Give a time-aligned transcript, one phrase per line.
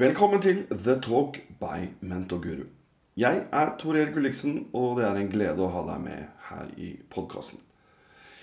[0.00, 2.62] Velkommen til The Talk by Mentorguru.
[3.20, 6.70] Jeg er Tor Erik Ulliksen, og det er en glede å ha deg med her
[6.80, 7.60] i podkasten.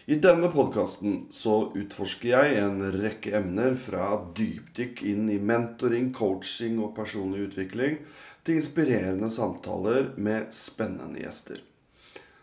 [0.05, 6.77] I denne podkasten så utforsker jeg en rekke emner fra dypdykk inn i mentoring, coaching
[6.77, 7.97] og personlig utvikling
[8.45, 11.65] til inspirerende samtaler med spennende gjester.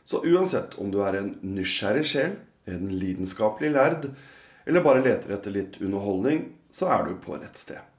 [0.03, 4.11] Så uansett om du er en nysgjerrig sjel, en lidenskapelig lærd,
[4.67, 7.94] eller bare leter etter litt underholdning, så er du på rett sted.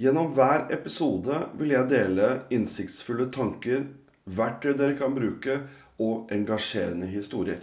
[0.00, 3.84] Gjennom hver episode vil jeg dele innsiktsfulle tanker,
[4.24, 5.60] verktøy dere kan bruke,
[6.02, 7.60] og engasjerende historier.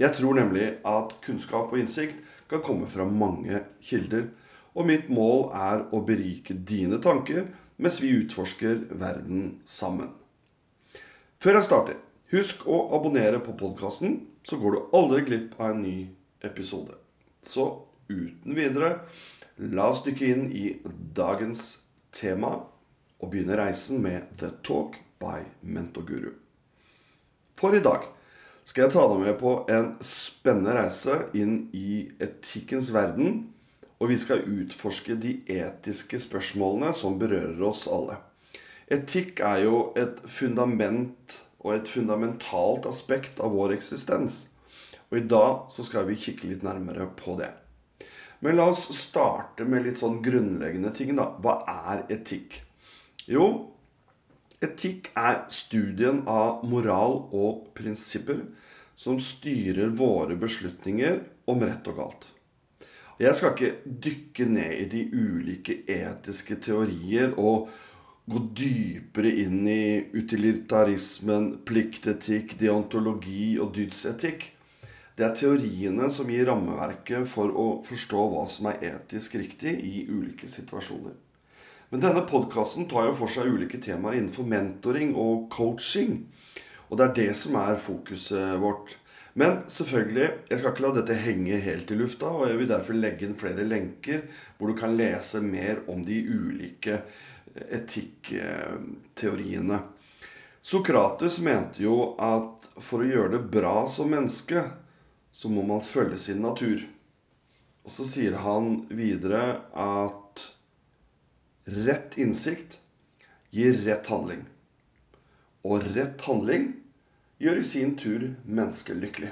[0.00, 4.30] Jeg tror nemlig at kunnskap og innsikt kan komme fra mange kilder,
[4.74, 7.50] og mitt mål er å berike dine tanker
[7.80, 10.10] mens vi utforsker verden sammen.
[11.40, 12.00] Før jeg starter,
[12.32, 15.96] husk å abonnere på podkasten, så går du aldri glipp av en ny
[16.44, 16.96] episode.
[17.44, 17.68] Så
[18.10, 19.04] uten videre
[19.60, 20.70] La oss dykke inn i
[21.12, 21.82] dagens
[22.16, 22.54] tema
[23.20, 26.30] og begynne reisen med The Talk by Mentorguru.
[27.60, 28.06] For i dag
[28.64, 33.50] skal jeg ta deg med på en spennende reise inn i etikkens verden.
[34.00, 38.16] Og vi skal utforske de etiske spørsmålene som berører oss alle.
[38.88, 44.46] Etikk er jo et fundament og et fundamentalt aspekt av vår eksistens.
[45.12, 47.52] Og i dag så skal vi kikke litt nærmere på det.
[48.40, 51.28] Men la oss starte med litt sånn grunnleggende ting, da.
[51.44, 52.62] Hva er etikk?
[53.28, 53.46] Jo,
[54.64, 58.42] etikk er studien av moral og prinsipper
[59.00, 62.26] som styrer våre beslutninger om rett og galt.
[63.20, 67.68] Jeg skal ikke dykke ned i de ulike etiske teorier og
[68.30, 69.82] gå dypere inn i
[70.16, 74.46] utilitarismen, pliktetikk, deontologi og dydsetikk.
[75.20, 80.08] Det er teoriene som gir rammeverket for å forstå hva som er etisk riktig i
[80.08, 81.12] ulike situasjoner.
[81.92, 86.24] Men denne podkasten tar jo for seg ulike temaer innenfor mentoring og coaching.
[86.88, 88.96] Og det er det som er fokuset vårt.
[89.36, 92.96] Men selvfølgelig, jeg skal ikke la dette henge helt i lufta, og jeg vil derfor
[92.96, 94.24] legge inn flere lenker
[94.56, 97.04] hvor du kan lese mer om de ulike
[97.68, 99.84] etikkteoriene.
[100.64, 104.64] Sokrates mente jo at for å gjøre det bra som menneske,
[105.40, 106.82] så må man følge sin natur.
[107.88, 109.42] Og så sier han videre
[109.72, 110.42] at
[111.86, 112.76] rett innsikt
[113.54, 114.42] gir rett handling.
[115.64, 116.66] Og rett handling
[117.40, 119.30] gjør i sin tur mennesket lykkelig.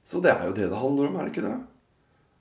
[0.00, 1.58] Så det er jo det det handler om, er det ikke det?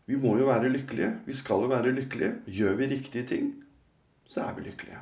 [0.07, 1.09] Vi må jo være lykkelige.
[1.27, 2.37] Vi skal jo være lykkelige.
[2.47, 3.49] Gjør vi riktige ting,
[4.31, 5.01] så er vi lykkelige.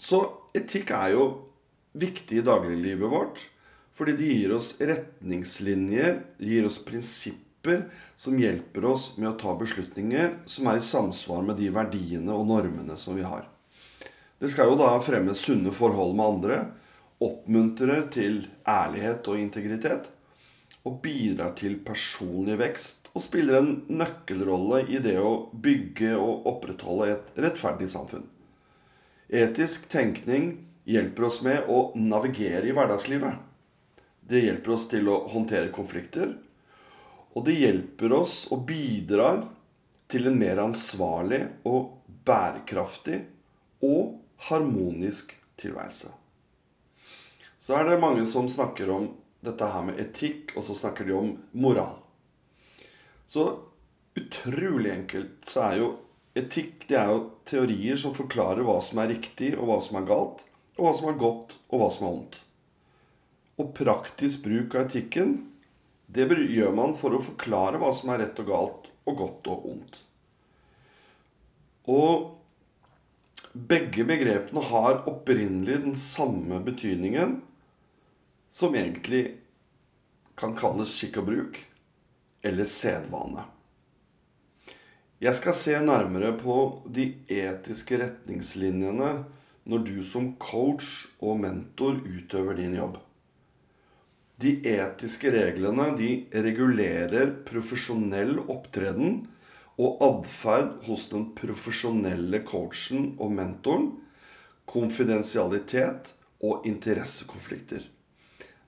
[0.00, 0.22] Så
[0.56, 1.26] etikk er jo
[1.92, 3.44] viktig i dagliglivet vårt.
[3.96, 7.86] Fordi de gir oss retningslinjer, gir oss prinsipper
[8.16, 12.44] som hjelper oss med å ta beslutninger som er i samsvar med de verdiene og
[12.50, 13.46] normene som vi har.
[14.36, 16.58] Det skal jo da fremme sunne forhold med andre,
[17.24, 20.10] oppmuntre til ærlighet og integritet,
[20.86, 27.08] og bidrar til personlig vekst og spiller en nøkkelrolle i det å bygge og opprettholde
[27.14, 28.28] et rettferdig samfunn.
[29.26, 30.52] Etisk tenkning
[30.86, 33.55] hjelper oss med å navigere i hverdagslivet.
[34.28, 36.32] Det hjelper oss til å håndtere konflikter.
[37.36, 39.44] Og det hjelper oss og bidrar
[40.10, 41.92] til en mer ansvarlig og
[42.26, 43.20] bærekraftig
[43.86, 44.16] og
[44.48, 46.10] harmonisk tilværelse.
[47.58, 49.08] Så er det mange som snakker om
[49.46, 51.98] dette her med etikk, og så snakker de om moral.
[53.26, 53.46] Så
[54.16, 55.92] utrolig enkelt så er jo
[56.36, 60.08] etikk det er jo teorier som forklarer hva som er riktig, og hva som er
[60.08, 60.44] galt,
[60.76, 62.40] og hva som er godt, og hva som er ondt.
[63.56, 65.38] Og praktisk bruk av etikken,
[66.06, 69.68] det gjør man for å forklare hva som er rett og galt, og godt og
[69.72, 69.98] ondt.
[71.86, 72.36] Og
[73.56, 77.40] begge begrepene har opprinnelig den samme betydningen,
[78.50, 79.24] som egentlig
[80.36, 81.60] kan kalles skikk og bruk,
[82.46, 83.46] eller sedvane.
[85.16, 86.56] Jeg skal se nærmere på
[86.92, 89.14] de etiske retningslinjene
[89.66, 92.98] når du som coach og mentor utøver din jobb.
[94.36, 96.10] De etiske reglene de
[96.44, 99.22] regulerer profesjonell opptreden
[99.80, 103.90] og atferd hos den profesjonelle coachen og mentoren,
[104.68, 106.12] konfidensialitet
[106.44, 107.86] og interessekonflikter.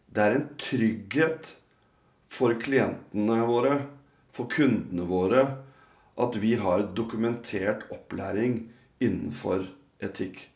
[0.08, 1.50] Det er en trygghet
[2.32, 3.74] for klientene våre,
[4.32, 5.42] for kundene våre,
[6.18, 8.62] at vi har dokumentert opplæring
[9.04, 9.66] innenfor
[10.00, 10.46] etikk.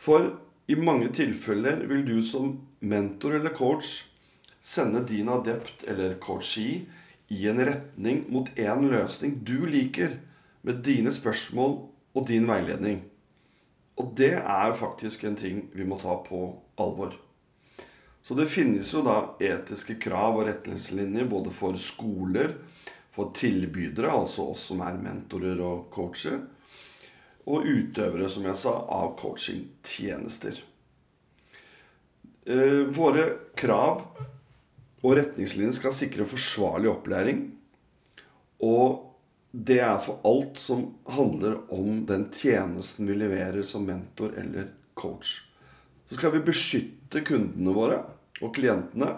[0.00, 0.30] For
[0.70, 2.52] i mange tilfeller vil du som
[2.86, 4.04] mentor eller coach
[4.62, 6.84] sende din adept eller coachee
[7.30, 10.18] i en retning mot en løsning du liker,
[10.62, 11.78] med dine spørsmål
[12.12, 12.98] og din veiledning.
[13.96, 16.40] Og det er faktisk en ting vi må ta på
[16.80, 17.14] alvor.
[18.20, 22.58] Så det finnes jo da etiske krav og retningslinjer både for skoler,
[23.10, 26.42] for tilbydere, altså oss som er mentorer og coacher,
[27.48, 30.60] og utøvere, som jeg sa, av coachingtjenester.
[32.50, 33.26] Eh, våre
[33.58, 34.02] krav
[35.00, 37.46] og retningslinjer skal sikre forsvarlig opplæring.
[38.64, 39.06] Og
[39.50, 45.40] det er for alt som handler om den tjenesten vi leverer som mentor eller coach.
[46.06, 48.02] Så skal vi beskytte kundene våre
[48.40, 49.14] og klientene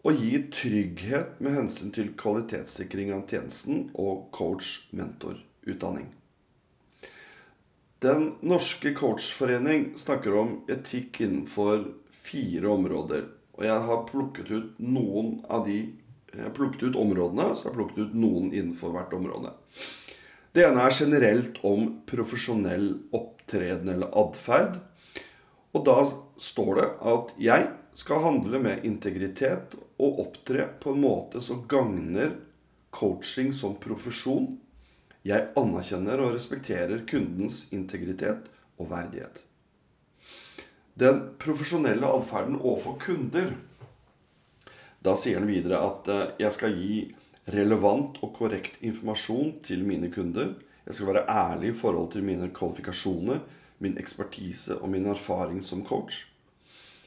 [0.00, 6.08] og gi trygghet med hensyn til kvalitetssikring av tjenesten og coach-mentor-utdanning.
[8.00, 13.26] Den norske coachforening snakker om etikk innenfor fire områder.
[13.58, 15.82] Og jeg har plukket ut noen av de
[16.30, 19.50] jeg har plukket ut områdene, så jeg har plukket ut noen innenfor hvert område.
[20.54, 24.78] Det ene er generelt om profesjonell opptreden eller atferd.
[25.74, 25.98] Og da
[26.40, 27.68] står det at jeg
[27.98, 32.36] skal handle med integritet og opptre på en måte som gagner
[32.94, 34.54] coaching som profesjon.
[35.26, 38.46] Jeg anerkjenner og respekterer kundens integritet
[38.80, 39.42] og verdighet.
[41.00, 43.52] Den profesjonelle atferden overfor kunder
[45.00, 46.96] Da sier han videre at eh, jeg skal gi
[47.54, 50.50] relevant og korrekt informasjon til mine kunder.
[50.84, 53.40] Jeg skal være ærlig i forhold til mine kvalifikasjoner,
[53.80, 56.26] min ekspertise og min erfaring som coach.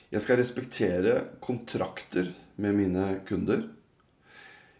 [0.10, 3.62] Jeg skal respektere kontrakter med mine kunder.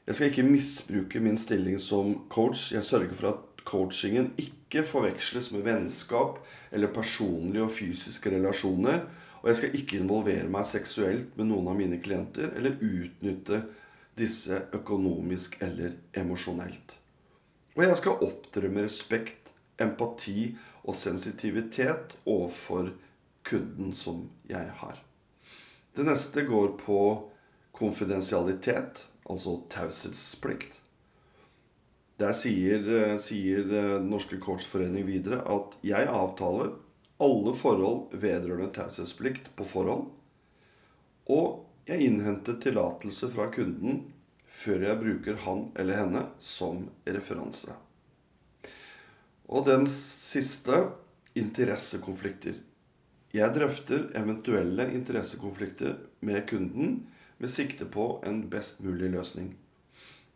[0.04, 2.74] Jeg skal ikke misbruke min stilling som coach.
[2.74, 6.42] Jeg sørger for at coachingen ikke forveksles med vennskap
[6.72, 9.06] eller personlige og fysiske relasjoner.
[9.42, 13.62] Og jeg skal ikke involvere meg seksuelt med noen av mine klienter eller utnytte
[14.20, 16.98] disse økonomisk eller emosjonelt.
[17.76, 20.52] Og jeg skal opptre med respekt, empati
[20.84, 22.92] og sensitivitet overfor
[23.48, 25.00] kunden som jeg har.
[25.96, 27.00] Det neste går på
[27.74, 30.80] konfidensialitet, altså taushetsplikt.
[32.22, 36.76] Der sier, eh, sier eh, Norske Kortsforening videre at jeg avtaler
[37.24, 40.10] alle forhold vedrørende taushetsplikt på forhånd.
[41.34, 44.04] Og jeg innhenter tillatelse fra kunden
[44.54, 47.74] før jeg bruker han eller henne som referanse.
[49.50, 50.78] Og den siste
[51.36, 52.56] interessekonflikter.
[53.34, 57.00] Jeg drøfter eventuelle interessekonflikter med kunden
[57.44, 59.52] med sikte på en best mulig løsning.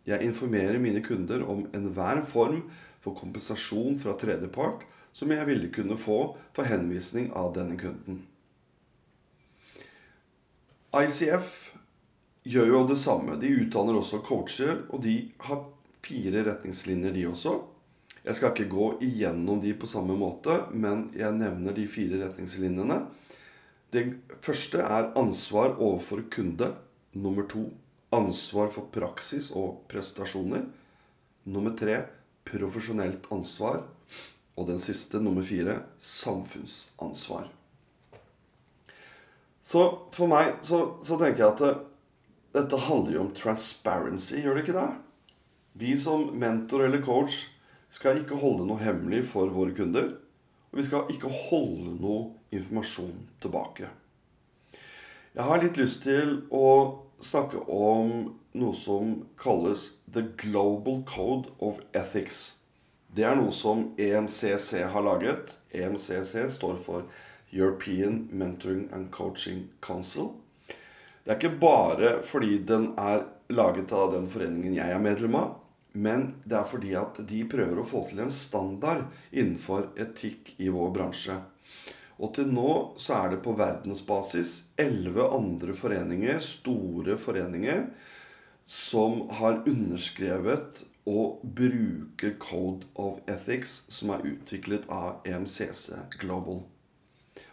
[0.08, 2.66] Jeg informerer mine kunder om enhver form
[3.04, 4.84] for kompensasjon fra tredjepart
[5.16, 6.20] som jeg ville kunne få
[6.56, 8.20] for henvisning av denne kunden.
[10.98, 11.50] ICF
[12.48, 13.38] gjør jo det samme.
[13.40, 15.16] De utdanner også coacher, og de
[15.48, 15.66] har
[16.06, 17.56] fire retningslinjer, de også.
[18.24, 23.02] Jeg skal ikke gå igjennom de på samme måte, men jeg nevner de fire retningslinjene.
[23.94, 24.06] Det
[24.44, 26.74] første er ansvar overfor kunde.
[27.18, 27.66] Nummer to
[28.14, 30.68] ansvar for praksis og prestasjoner.
[31.50, 32.02] Nummer tre
[32.48, 33.84] profesjonelt ansvar.
[34.58, 37.50] Og den siste, nummer fire, samfunnsansvar.
[39.62, 39.84] Så
[40.16, 41.74] for meg så, så tenker jeg at det,
[42.56, 44.88] dette handler jo om transparency, gjør det ikke det?
[45.78, 47.44] Vi som mentor eller coach
[47.94, 50.16] skal ikke holde noe hemmelig for våre kunder.
[50.72, 53.92] Og vi skal ikke holde noe informasjon tilbake.
[55.38, 56.64] Jeg har litt lyst til å
[57.20, 62.56] snakke om noe som kalles The Global Code of Ethics.
[63.14, 65.58] Det er noe som EMCC har laget.
[65.72, 67.08] EMCC står for
[67.52, 70.34] European Mentoring and Coaching Council.
[71.24, 75.56] Det er ikke bare fordi den er laget av den foreningen jeg er medlem av,
[75.98, 80.70] men det er fordi at de prøver å få til en standard innenfor etikk i
[80.72, 81.40] vår bransje.
[82.18, 87.84] Og til nå så er det på verdensbasis elleve andre foreninger, store foreninger,
[88.68, 96.66] som har underskrevet og bruker Code of Ethics, som er utviklet av EMCC Global.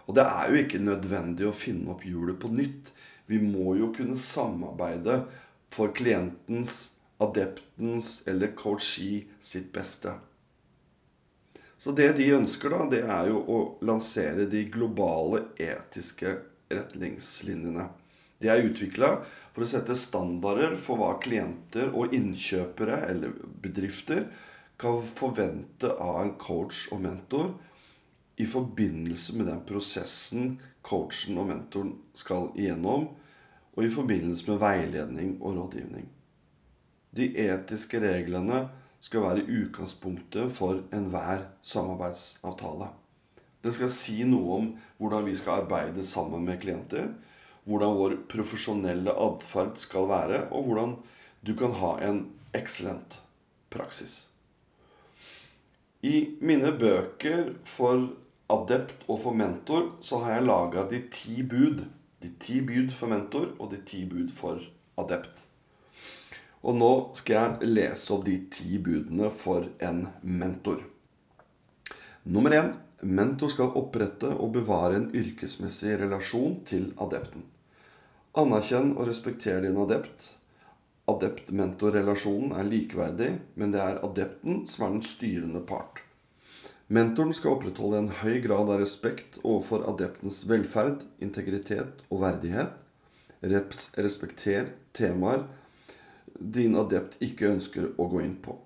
[0.09, 2.90] Og det er jo ikke nødvendig å finne opp hjulet på nytt.
[3.30, 5.23] Vi må jo kunne samarbeide
[5.71, 10.16] for klientens adeptens eller coachee sitt beste.
[11.78, 16.37] Så det de ønsker, da, det er jo å lansere de globale etiske
[16.73, 17.88] retningslinjene.
[18.40, 19.11] De er utvikla
[19.54, 24.26] for å sette standarder for hva klienter og innkjøpere eller bedrifter
[24.81, 27.52] kan forvente av en coach og mentor
[28.37, 33.09] i forbindelse med den prosessen coachen og mentoren skal igjennom,
[33.75, 36.07] og i forbindelse med veiledning og rådgivning.
[37.14, 38.66] De etiske reglene
[39.05, 42.89] skal være utgangspunktet for enhver samarbeidsavtale.
[43.65, 44.71] Den skal si noe om
[45.01, 47.11] hvordan vi skal arbeide sammen med klienter,
[47.69, 50.97] hvordan vår profesjonelle atferd skal være, og hvordan
[51.45, 53.21] du kan ha en excellent
[53.73, 54.23] praksis.
[56.05, 58.11] I mine bøker for
[58.53, 61.85] adept og for mentor så har jeg laga de ti bud.
[62.21, 64.61] De ti bud for mentor og de ti bud for
[65.01, 65.44] adept.
[66.64, 70.80] Og nå skal jeg lese opp de ti budene for en mentor.
[72.25, 72.71] Nummer én
[73.04, 77.44] mentor skal opprette og bevare en yrkesmessig relasjon til adepten.
[78.40, 80.30] Anerkjenn og respekter din adept.
[81.12, 83.28] Adept-mentor-relasjonen er likeverdig,
[83.61, 86.00] men det er adepten som er den styrende part.
[86.88, 92.73] Mentoren skal opprettholde en høy grad av respekt overfor adeptens velferd, integritet og verdighet.
[93.44, 95.44] Respekter temaer
[96.38, 98.57] din adept ikke ønsker å gå inn på.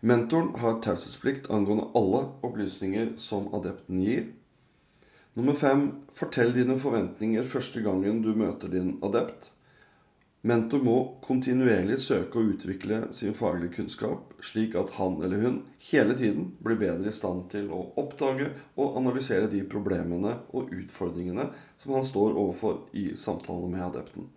[0.00, 4.26] Mentoren har taushetsplikt angående alle opplysninger som adepten gir.
[5.38, 5.84] Nummer fem
[6.16, 9.50] fortell dine forventninger første gangen du møter din adept.
[10.46, 15.56] Mentor må kontinuerlig søke å utvikle sin faglige kunnskap, slik at han eller hun
[15.90, 21.50] hele tiden blir bedre i stand til å oppdage og analysere de problemene og utfordringene
[21.76, 24.30] som han står overfor i samtale med adepten.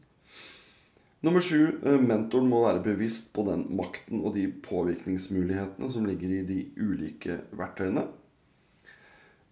[1.21, 6.31] Nummer sju eh, mentoren må være bevisst på den makten og de påvirkningsmulighetene som ligger
[6.33, 8.07] i de ulike verktøyene.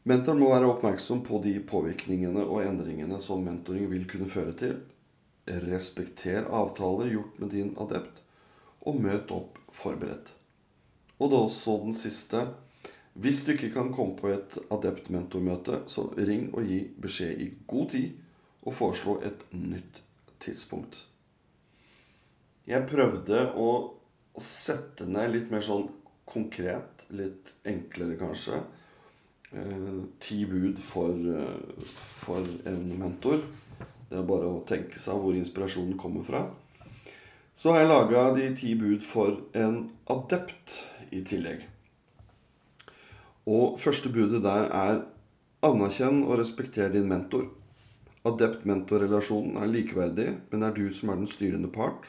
[0.10, 4.80] Mentoren må være oppmerksom på de påvirkningene og endringene som mentoring vil kunne føre til.
[5.70, 8.24] Respekter avtaler gjort med din adept,
[8.82, 10.32] og møt opp forberedt.
[11.20, 12.48] Og da også den siste.
[13.14, 17.90] Hvis du ikke kan komme på et adept-mentormøte, så ring og gi beskjed i god
[17.94, 18.10] tid,
[18.66, 20.02] og foreslå et nytt
[20.40, 21.09] tidspunkt.
[22.70, 23.70] Jeg prøvde å,
[24.40, 25.88] sette ned litt mer sånn
[26.30, 28.60] konkret, litt enklere kanskje.
[29.52, 33.42] Eh, ti bud for, eh, for, en mentor.
[34.10, 36.44] Det er bare å tenke seg hvor inspirasjonen kommer fra.
[37.56, 40.78] Så har jeg laga de ti bud for en adept
[41.12, 41.66] i tillegg.
[43.50, 45.02] Og første budet der er
[45.66, 47.50] anerkjenn og respekter din mentor.
[48.30, 52.08] Adept-mentor-relasjonen er likeverdig, men det er du som er den styrende part.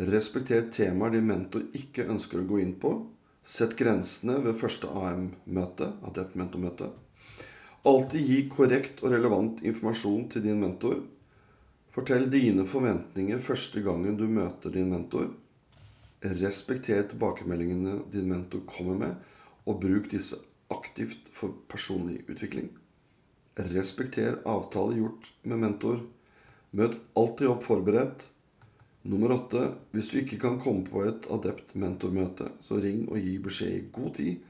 [0.00, 2.94] Respekter temaer din mentor ikke ønsker å gå inn på.
[3.44, 5.90] Sett grensene ved første AM-møte.
[6.08, 6.88] Adept-mentormøte.
[7.84, 11.02] Alltid gi korrekt og relevant informasjon til din mentor.
[11.92, 15.30] Fortell dine forventninger første gangen du møter din mentor.
[16.20, 19.14] Respekter tilbakemeldingene din mentor kommer med,
[19.68, 20.36] og bruk disse
[20.72, 22.68] aktivt for personlig utvikling.
[23.72, 26.04] Respekter avtale gjort med mentor.
[26.72, 28.28] Møt alltid opp forberedt.
[29.02, 29.62] Nummer åtte.
[29.94, 34.10] Hvis du ikke kan komme på et adept-mentormøte, så ring og gi beskjed i god
[34.18, 34.42] tid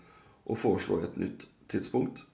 [0.51, 2.25] og foreslå et nytt tidspunkt.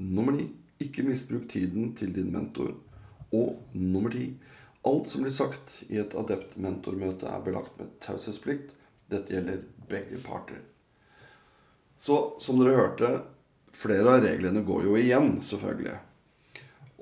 [0.00, 0.48] Nummer ni.
[0.80, 2.72] Ikke misbruk tiden til din mentor.
[3.36, 4.30] Og nummer ti.
[4.88, 8.72] Alt som blir sagt i et adept-mentormøte, er belagt med taushetsplikt.
[9.12, 10.62] Dette gjelder begge parter.
[12.00, 13.10] Så som dere hørte,
[13.76, 15.98] flere av reglene går jo igjen, selvfølgelig.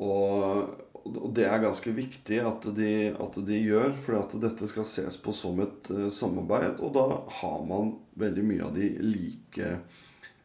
[0.02, 4.86] Og og det er ganske viktig at de, at de gjør, for at dette skal
[4.88, 6.82] ses på som et uh, samarbeid.
[6.84, 7.06] Og da
[7.40, 9.72] har man veldig mye av de like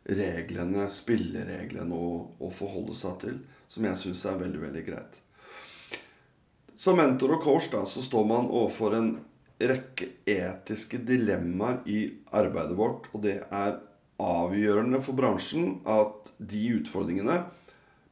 [0.03, 3.37] reglene, spillereglene, å, å forholde seg til.
[3.71, 5.19] Som jeg syns er veldig, veldig greit.
[6.77, 9.13] Som mentor og coach da, så står man overfor en
[9.63, 12.05] rekke etiske dilemmaer i
[12.35, 13.09] arbeidet vårt.
[13.13, 13.79] Og det er
[14.21, 17.41] avgjørende for bransjen at de utfordringene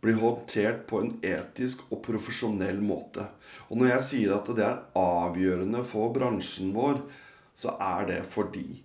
[0.02, 3.28] blir håndtert på en etisk og profesjonell måte.
[3.70, 7.04] Og når jeg sier at det er avgjørende for bransjen vår,
[7.54, 8.82] så er det fordi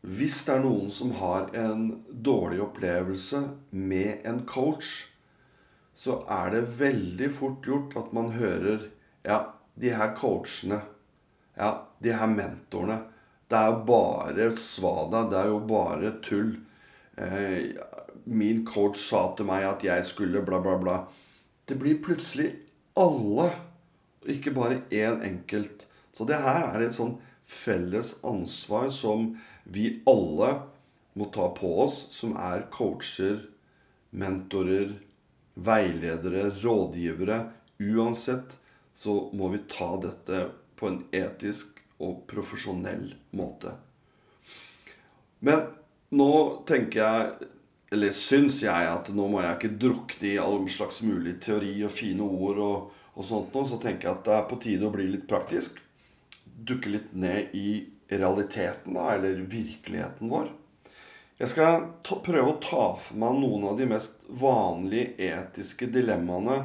[0.00, 3.42] hvis det er noen som har en dårlig opplevelse
[3.76, 5.10] med en coach,
[5.92, 8.88] så er det veldig fort gjort at man hører
[9.20, 10.78] Ja, de her coachene,
[11.52, 13.02] ja, de her mentorene
[13.50, 15.24] Det er jo bare svada.
[15.28, 16.52] Det er jo bare tull.
[17.18, 17.74] Eh,
[18.30, 20.96] min coach sa til meg at jeg skulle bla, bla, bla.
[21.66, 22.52] Det blir plutselig
[22.98, 23.50] alle,
[24.26, 25.86] ikke bare én enkelt.
[26.14, 27.16] Så det her er et sånn
[27.50, 29.32] felles ansvar som
[29.64, 30.52] vi alle
[31.18, 33.42] må ta på oss, som er coacher,
[34.10, 34.94] mentorer,
[35.54, 37.42] veiledere, rådgivere.
[37.80, 38.56] Uansett
[38.94, 40.46] så må vi ta dette
[40.78, 43.74] på en etisk og profesjonell måte.
[45.44, 45.66] Men
[46.14, 46.32] nå
[46.68, 47.50] tenker jeg
[47.90, 51.90] eller syns jeg at nå må jeg ikke drukne i all slags mulig teori og
[51.90, 53.66] fine ord og, og sånt noe.
[53.66, 55.80] Så tenker jeg at det er på tide å bli litt praktisk.
[56.44, 60.50] Dukke litt ned i realiteten, da, eller virkeligheten vår.
[61.40, 66.58] Jeg skal ta, prøve å ta for meg noen av de mest vanlige etiske dilemmaene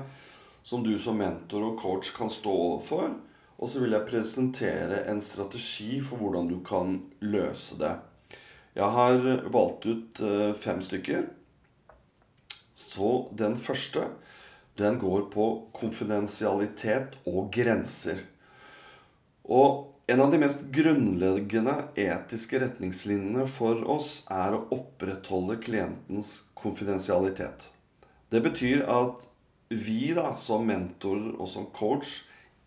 [0.66, 3.14] som du som mentor og coach kan stå overfor.
[3.56, 7.94] Og så vil jeg presentere en strategi for hvordan du kan løse det.
[8.76, 9.22] Jeg har
[9.54, 11.30] valgt ut eh, fem stykker.
[12.76, 14.10] Så den første,
[14.76, 18.20] den går på konfidensialitet og grenser.
[19.48, 27.70] Og en av de mest grunnleggende etiske retningslinjene for oss er å opprettholde klientens konfidensialitet.
[28.30, 29.24] Det betyr at
[29.72, 32.20] vi da, som mentor og som coach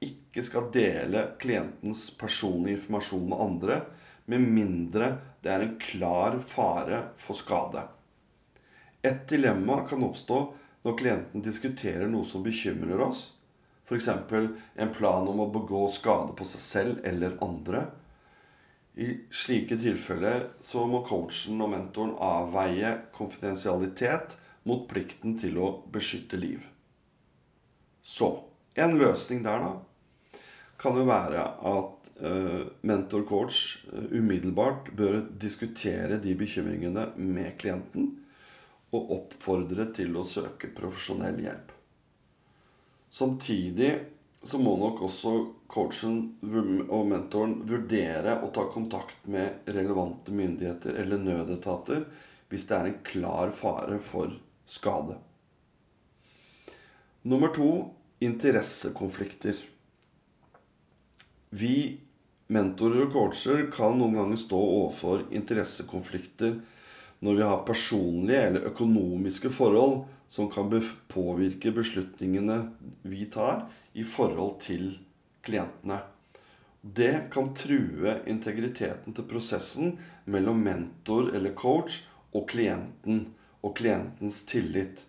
[0.02, 3.80] ikke skal dele klientens personlige informasjon med andre
[4.28, 7.84] med mindre det er en klar fare for skade.
[9.02, 10.38] Et dilemma kan oppstå
[10.84, 13.22] når klienten diskuterer noe som bekymrer oss,
[13.88, 14.08] f.eks.
[14.08, 17.86] en plan om å begå skade på seg selv eller andre.
[18.98, 24.34] I slike tilfeller så må coachen og mentoren avveie konfidensialitet
[24.68, 26.66] mot plikten til å beskytte liv.
[28.02, 28.32] Så
[28.74, 29.72] en løsning der, da,
[30.78, 38.12] kan jo være at uh, mentor-coach uh, umiddelbart bør diskutere de bekymringene med klienten
[38.94, 41.74] og oppfordre til å søke profesjonell hjelp.
[43.10, 43.90] Samtidig
[44.42, 45.32] så må nok også
[45.68, 46.18] coachen
[46.86, 52.06] og mentoren vurdere å ta kontakt med relevante myndigheter eller nødetater
[52.48, 54.32] hvis det er en klar fare for
[54.68, 55.18] skade.
[57.28, 57.68] Nummer to
[58.24, 59.58] interessekonflikter.
[61.50, 62.00] Vi
[62.52, 66.58] mentorer og coacher kan noen ganger stå overfor interessekonflikter
[67.24, 70.68] når vi har personlige eller økonomiske forhold som kan
[71.08, 72.60] påvirke beslutningene
[73.08, 73.64] vi tar
[73.96, 74.90] i forhold til
[75.44, 76.02] klientene.
[76.82, 79.96] Det kan true integriteten til prosessen
[80.30, 82.02] mellom mentor eller coach
[82.36, 83.24] og klienten
[83.64, 85.06] og klientens tillit.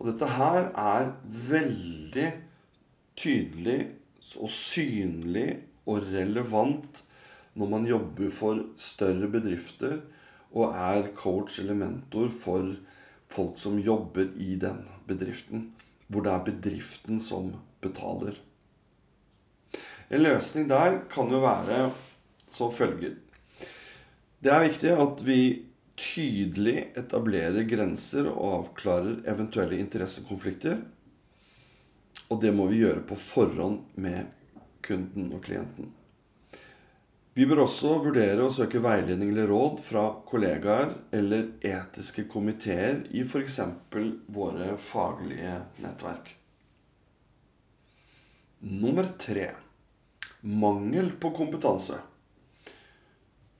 [0.00, 1.12] Og dette her er
[1.50, 2.26] veldig
[3.20, 3.78] tydelig
[4.40, 5.48] og synlig
[5.86, 7.02] og relevant
[7.54, 10.00] når man jobber for større bedrifter
[10.54, 12.72] og er coach eller mentor for
[13.30, 15.68] folk som jobber i den bedriften.
[16.06, 18.36] Hvor det er bedriften som betaler.
[20.10, 21.88] En løsning der kan jo være
[22.50, 23.16] som følger.
[24.44, 25.40] Det er viktig at vi
[25.96, 30.82] tydelig etablerer grenser og avklarer eventuelle interessekonflikter.
[32.28, 34.26] Og det må vi gjøre på forhånd med
[34.84, 35.92] kunden og klienten.
[37.34, 43.24] Vi bør også vurdere å søke veiledning eller råd fra kollegaer eller etiske komiteer i
[43.26, 43.58] f.eks.
[44.36, 46.30] våre faglige nettverk.
[48.70, 49.48] Nummer tre
[50.44, 51.98] mangel på kompetanse.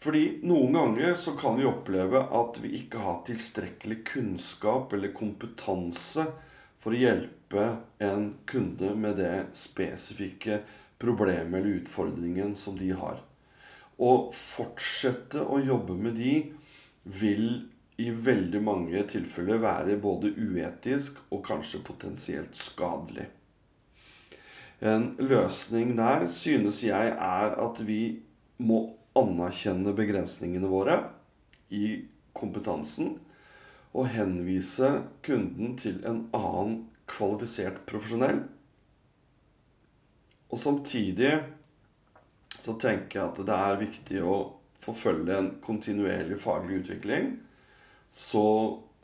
[0.04, 6.28] Fordi noen ganger så kan vi oppleve at vi ikke har tilstrekkelig kunnskap eller kompetanse
[6.78, 7.66] for å hjelpe
[8.04, 10.60] en kunde med det spesifikke
[10.98, 13.20] problemet eller utfordringen som de har.
[13.96, 16.35] Å fortsette å jobbe med de
[17.04, 17.46] vil
[18.02, 23.28] i veldig mange tilfeller være både uetisk og kanskje potensielt skadelig.
[24.85, 28.18] En løsning der synes jeg er at vi
[28.59, 28.80] må
[29.16, 30.98] anerkjenne begrensningene våre
[31.70, 32.02] i
[32.35, 33.14] kompetansen
[33.94, 34.90] og henvise
[35.24, 36.80] kunden til en annen
[37.11, 38.42] kvalifisert profesjonell.
[40.52, 41.33] Og samtidig
[42.61, 44.37] så tenker jeg at det er viktig å
[44.85, 47.33] forfølge en kontinuerlig faglig utvikling.
[48.09, 48.44] Så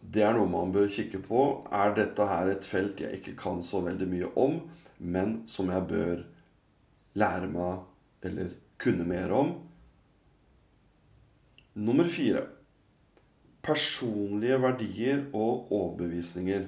[0.01, 1.47] det er noe man bør kikke på.
[1.73, 4.61] Er dette her et felt jeg ikke kan så veldig mye om,
[5.01, 6.23] men som jeg bør
[7.21, 9.53] lære meg eller kunne mer om?
[11.81, 12.47] Nummer fire
[13.65, 16.67] personlige verdier og overbevisninger.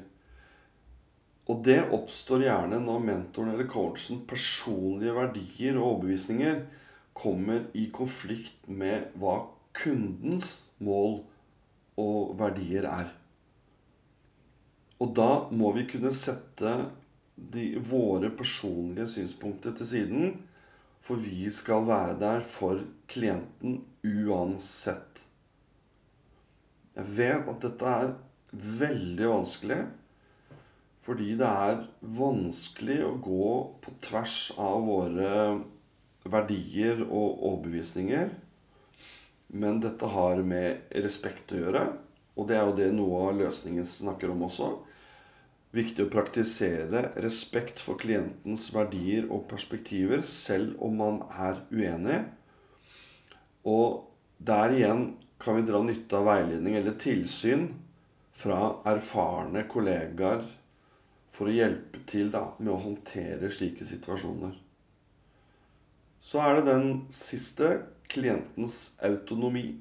[1.50, 6.62] Og det oppstår gjerne når mentoren eller coachen personlige verdier og overbevisninger
[7.18, 9.40] kommer i konflikt med hva
[9.76, 11.18] kundens mål
[12.00, 13.10] og verdier er.
[15.02, 16.76] Og da må vi kunne sette
[17.34, 20.34] de, våre personlige synspunkter til siden
[21.02, 25.24] for vi skal være der for klienten uansett.
[26.94, 28.12] Jeg vet at dette er
[28.52, 29.80] veldig vanskelig.
[31.02, 31.82] Fordi det er
[32.14, 33.50] vanskelig å gå
[33.82, 35.32] på tvers av våre
[36.22, 38.30] verdier og overbevisninger.
[39.52, 41.82] Men dette har med respekt å gjøre.
[42.38, 44.70] Og det er jo det noe av løsningen snakker om også
[45.72, 52.20] viktig å praktisere respekt for klientens verdier og perspektiver, selv om man er uenig.
[53.68, 54.04] Og
[54.38, 55.06] der igjen
[55.42, 57.70] kan vi dra nytte av veiledning eller tilsyn
[58.36, 60.44] fra erfarne kollegaer
[61.32, 64.52] for å hjelpe til da, med å håndtere slike situasjoner.
[66.22, 67.70] Så er det den siste
[68.12, 69.72] klientens autonomi.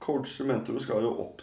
[0.00, 1.42] Coacher mentorer skal jo opp,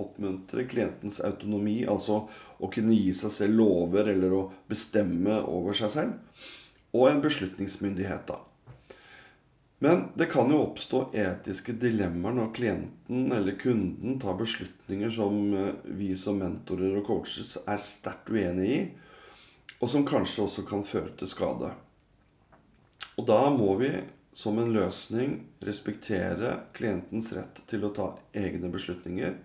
[0.00, 2.24] oppmuntre klientens autonomi, altså
[2.58, 6.42] å kunne gi seg selv lover eller å bestemme over seg selv,
[6.94, 8.40] og en beslutningsmyndighet, da.
[9.84, 15.74] Men det kan jo oppstå etiske dilemmaer når klienten eller kunden tar beslutninger som eh,
[15.84, 18.78] vi som mentorer og coaches er sterkt uenig i,
[19.84, 21.74] og som kanskje også kan føre til skade.
[23.20, 23.92] Og da må vi
[24.32, 25.36] som en løsning
[25.68, 29.36] respektere klientens rett til å ta egne beslutninger.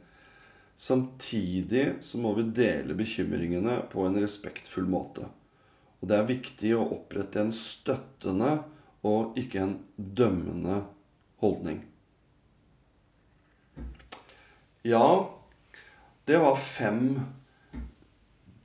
[0.80, 5.28] Samtidig så må vi dele bekymringene på en respektfull måte.
[5.99, 8.62] Og det er viktig å opprette en støttende
[9.07, 10.81] og ikke en dømmende
[11.43, 11.83] holdning.
[14.83, 15.29] Ja,
[16.27, 17.19] det var fem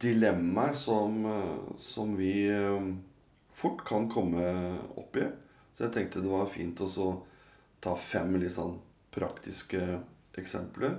[0.02, 1.24] dilemmaer som,
[1.78, 2.90] som vi eh,
[3.54, 4.44] fort kan komme
[4.98, 5.26] opp i.
[5.74, 6.90] Så jeg tenkte det var fint å
[7.82, 8.76] ta fem litt sånn
[9.14, 9.80] praktiske
[10.38, 10.98] eksempler.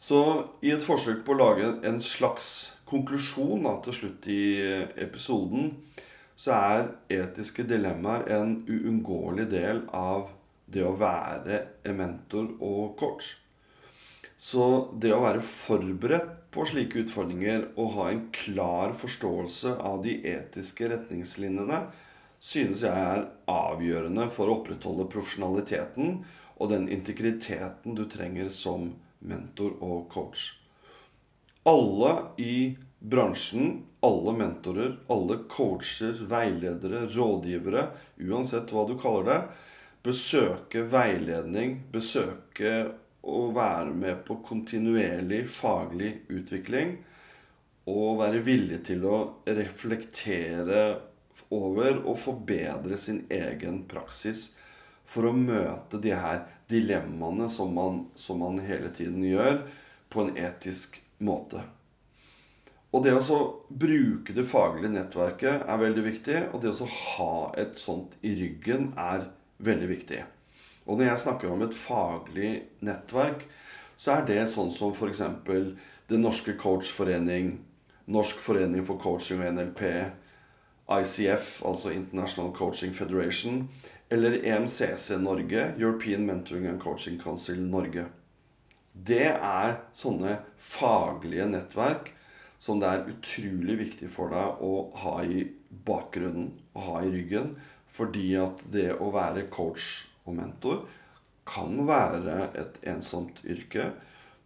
[0.00, 0.18] Så
[0.64, 2.46] i et forsøk på å lage en slags
[2.88, 4.42] konklusjon da, til slutt i
[5.00, 5.74] episoden,
[6.40, 10.30] så er etiske dilemmaer en uunngåelig del av
[10.70, 13.34] det å være en mentor og coach.
[14.40, 14.66] Så
[15.02, 20.88] det å være forberedt på slike utfordringer og ha en klar forståelse av de etiske
[20.90, 21.82] retningslinjene
[22.40, 26.22] synes jeg er avgjørende for å opprettholde profesjonaliteten
[26.56, 30.54] og den integriteten du trenger som mentor og coach.
[31.68, 37.86] Alle i bransjen, alle mentorer, alle coacher, veiledere, rådgivere,
[38.24, 39.40] uansett hva du kaller det,
[40.06, 42.72] besøke veiledning, besøke
[43.20, 46.96] å være med på kontinuerlig faglig utvikling
[47.90, 50.84] og være villig til å reflektere
[51.52, 54.50] over og forbedre sin egen praksis
[55.10, 59.64] for å møte de her dilemmaene som man, som man hele tiden gjør,
[60.10, 61.64] på en etisk måte.
[62.90, 63.38] Og det å
[63.70, 66.38] bruke det faglige nettverket er veldig viktig.
[66.50, 69.28] Og det å ha et sånt i ryggen er
[69.62, 70.24] veldig viktig.
[70.90, 73.44] Og når jeg snakker om et faglig nettverk,
[74.00, 75.22] så er det sånn som f.eks.
[76.10, 77.58] Den norske coachforening,
[78.10, 79.84] Norsk forening for coaching og NLP,
[80.90, 83.68] ICF, altså International Coaching Federation,
[84.10, 88.08] eller EMCC Norge, European Mentoring and Coaching Council Norge.
[88.90, 92.10] Det er sånne faglige nettverk
[92.60, 95.46] som det er utrolig viktig for deg å ha i
[95.86, 97.54] bakgrunnen og ha i ryggen.
[97.90, 100.84] Fordi at det å være coach og mentor
[101.48, 103.88] kan være et ensomt yrke.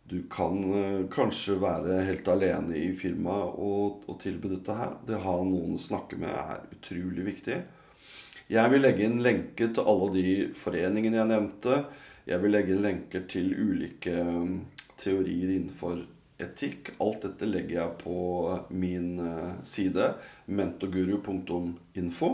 [0.09, 4.96] Du kan uh, kanskje være helt alene i firmaet og, og, tilby dette her.
[5.05, 7.59] Det å ha noen å snakke med er utrolig viktig.
[8.53, 11.79] Jeg vil legge inn lenke til alle de foreningene jeg nevnte.
[12.29, 14.59] Jeg vil legge inn lenker til ulike um,
[15.00, 16.05] teorier innenfor
[16.42, 16.94] etikk.
[17.03, 18.18] Alt dette legger jeg på
[18.75, 20.12] min uh, side
[20.47, 22.33] mentorguru.info.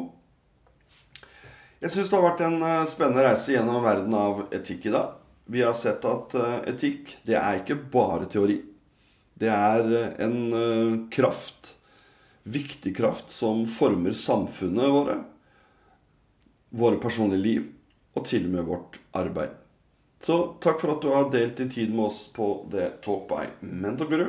[1.80, 5.14] Jeg syns det har vært en eh, spennende reise gjennom verden av etikk i dag.
[5.48, 8.58] Vi har sett at eh, etikk, det er ikke bare teori.
[9.40, 11.72] Det er eh, en kraft,
[12.44, 15.16] viktig kraft, som former samfunnet våre,
[16.68, 17.66] våre personlige liv
[18.12, 19.56] og til og med vårt arbeid.
[20.20, 23.46] Så takk for at du har delt din tid med oss på The Talk by
[23.64, 24.26] Mentorguru.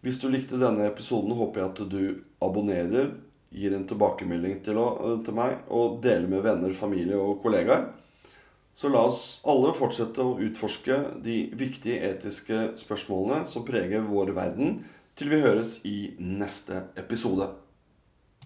[0.00, 2.02] Hvis du likte denne episoden, håper jeg at du
[2.44, 3.16] abonnerer
[3.50, 7.88] gir en tilbakemelding til, eh, meg og deler med venner, familie og kollegaer.
[8.74, 14.84] Så la oss alle fortsette å utforske de viktige etiske spørsmålene som preger vår verden,
[15.16, 17.48] til vi høres i neste episode.